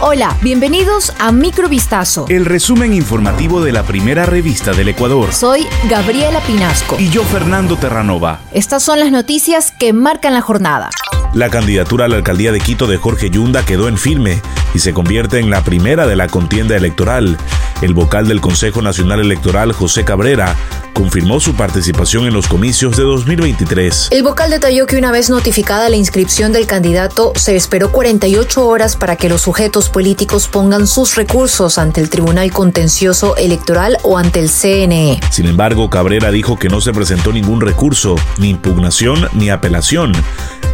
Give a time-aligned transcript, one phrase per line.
[0.00, 2.26] Hola, bienvenidos a Microvistazo.
[2.28, 5.32] El resumen informativo de la primera revista del Ecuador.
[5.32, 6.94] Soy Gabriela Pinasco.
[7.00, 8.38] Y yo, Fernando Terranova.
[8.52, 10.90] Estas son las noticias que marcan la jornada.
[11.34, 14.40] La candidatura a la alcaldía de Quito de Jorge Yunda quedó en firme
[14.74, 17.36] y se convierte en la primera de la contienda electoral.
[17.80, 20.56] El vocal del Consejo Nacional Electoral, José Cabrera,
[20.92, 24.08] confirmó su participación en los comicios de 2023.
[24.10, 28.96] El vocal detalló que una vez notificada la inscripción del candidato, se esperó 48 horas
[28.96, 34.40] para que los sujetos políticos pongan sus recursos ante el Tribunal Contencioso Electoral o ante
[34.40, 35.20] el CNE.
[35.30, 40.12] Sin embargo, Cabrera dijo que no se presentó ningún recurso, ni impugnación, ni apelación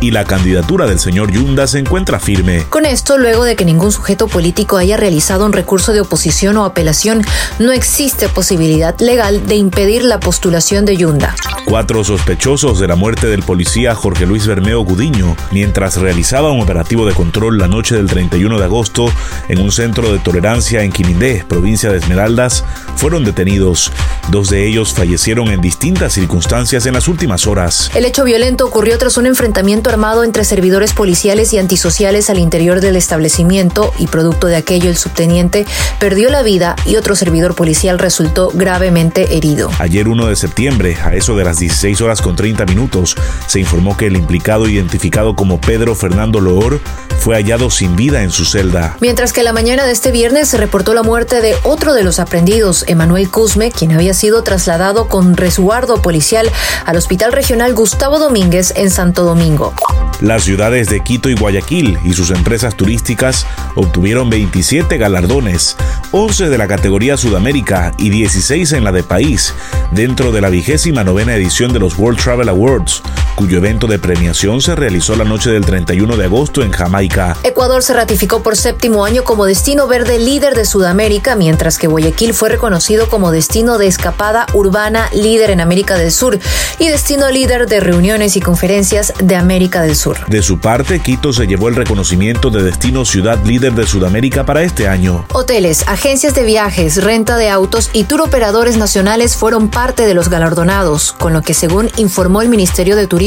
[0.00, 2.66] y la candidatura del señor Yunda se encuentra firme.
[2.68, 6.64] Con esto, luego de que ningún sujeto político haya realizado un recurso de oposición o
[6.64, 7.22] apelación,
[7.58, 11.34] no existe posibilidad legal de impedir la postulación de Yunda.
[11.64, 17.06] Cuatro sospechosos de la muerte del policía Jorge Luis Bermeo Gudiño, mientras realizaba un operativo
[17.06, 19.06] de control la noche del 31 de agosto
[19.48, 22.64] en un centro de tolerancia en Quinindé, provincia de Esmeraldas,
[22.96, 23.90] fueron detenidos.
[24.30, 27.90] Dos de ellos fallecieron en distintas circunstancias en las últimas horas.
[27.94, 32.80] El hecho violento ocurrió tras un enfrentamiento armado entre servidores policiales y antisociales al interior
[32.80, 35.66] del establecimiento y producto de aquello el subteniente
[35.98, 39.70] perdió la vida y otro servidor policial resultó gravemente herido.
[39.78, 43.16] Ayer 1 de septiembre, a eso de las 16 horas con 30 minutos,
[43.46, 46.80] se informó que el implicado identificado como Pedro Fernando Loor
[47.24, 48.98] fue hallado sin vida en su celda.
[49.00, 52.18] Mientras que la mañana de este viernes se reportó la muerte de otro de los
[52.18, 56.50] aprendidos, Emanuel Cusme, quien había sido trasladado con resguardo policial
[56.84, 59.72] al Hospital Regional Gustavo Domínguez en Santo Domingo.
[60.20, 65.76] Las ciudades de Quito y Guayaquil y sus empresas turísticas obtuvieron 27 galardones,
[66.12, 69.54] 11 de la categoría Sudamérica y 16 en la de país,
[69.92, 73.02] dentro de la vigésima novena edición de los World Travel Awards,
[73.34, 77.36] cuyo evento de premiación se realizó la noche del 31 de agosto en Jamaica.
[77.42, 82.34] Ecuador se ratificó por séptimo año como destino verde líder de Sudamérica, mientras que Guayaquil
[82.34, 86.38] fue reconocido como destino de escapada urbana líder en América del Sur
[86.78, 90.24] y destino líder de reuniones y conferencias de América del Sur.
[90.26, 94.62] De su parte, Quito se llevó el reconocimiento de destino ciudad líder de Sudamérica para
[94.62, 95.26] este año.
[95.32, 100.28] Hoteles, agencias de viajes, renta de autos y tour operadores nacionales fueron parte de los
[100.28, 103.23] galardonados, con lo que según informó el Ministerio de Turismo,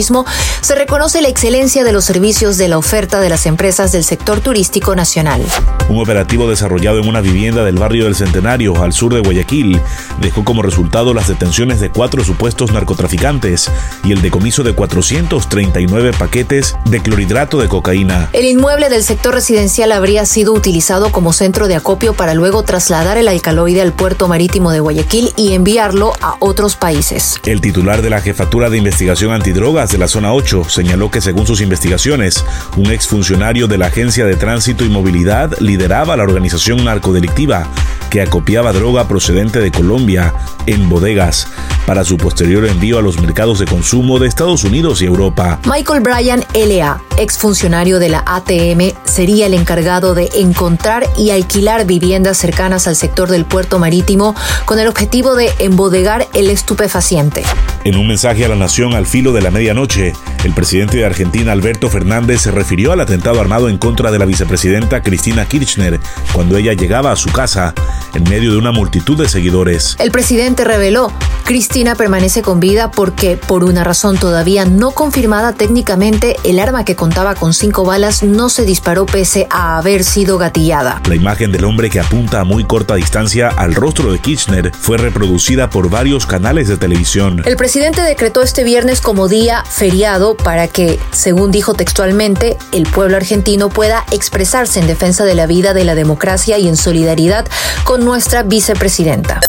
[0.62, 4.41] se reconoce la excelencia de los servicios de la oferta de las empresas del sector
[4.41, 5.41] turístico nacional.
[5.90, 9.81] Un operativo desarrollado en una vivienda del barrio del Centenario, al sur de Guayaquil,
[10.22, 13.72] dejó como resultado las detenciones de cuatro supuestos narcotraficantes
[14.03, 18.29] y el decomiso de 439 paquetes de clorhidrato de cocaína.
[18.34, 23.18] El inmueble del sector residencial habría sido utilizado como centro de acopio para luego trasladar
[23.18, 27.40] el alcaloide al puerto marítimo de Guayaquil y enviarlo a otros países.
[27.46, 31.45] El titular de la Jefatura de Investigación Antidrogas de la Zona 8 señaló que según
[31.45, 32.43] sus investigaciones,
[32.75, 37.67] un exfuncionario de la Agencia de Tránsito y Movilidad lideraba la organización narcodelictiva
[38.09, 40.33] que acopiaba droga procedente de Colombia
[40.65, 41.47] en bodegas
[41.85, 45.59] para su posterior envío a los mercados de consumo de Estados Unidos y Europa.
[45.65, 52.37] Michael Bryan L.A., exfuncionario de la ATM, sería el encargado de encontrar y alquilar viviendas
[52.37, 57.43] cercanas al sector del puerto marítimo con el objetivo de embodegar el estupefaciente.
[57.87, 60.11] En un mensaje a la nación al filo de la medianoche,
[60.43, 64.25] el presidente de Argentina, Alberto Fernández, se refirió al atentado armado en contra de la
[64.25, 65.97] vicepresidenta Cristina Kirchner
[66.33, 67.73] cuando ella llegaba a su casa
[68.13, 69.95] en medio de una multitud de seguidores.
[69.99, 71.13] El presidente reveló,
[71.45, 76.97] Cristina permanece con vida porque, por una razón todavía no confirmada técnicamente, el arma que
[76.97, 81.01] contaba con cinco balas no se disparó pese a haber sido gatillada.
[81.07, 84.97] La imagen del hombre que apunta a muy corta distancia al rostro de Kirchner fue
[84.97, 87.41] reproducida por varios canales de televisión.
[87.45, 93.17] El presidente decretó este viernes como día feriado para que, según dijo textualmente, el pueblo
[93.17, 97.45] argentino pueda expresarse en defensa de la vida, de la democracia y en solidaridad
[97.83, 99.41] con nuestra vicepresidenta.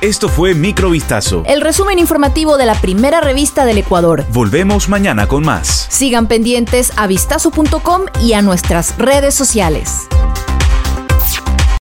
[0.00, 1.42] Esto fue Microvistazo.
[1.44, 4.26] El resumen informativo de la primera revista del Ecuador.
[4.30, 5.88] Volvemos mañana con más.
[5.90, 10.06] Sigan pendientes a vistazo.com y a nuestras redes sociales.